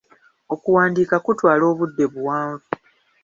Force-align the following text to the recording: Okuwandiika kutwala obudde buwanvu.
Okuwandiika 0.53 1.15
kutwala 1.25 1.63
obudde 1.71 2.05
buwanvu. 2.13 2.69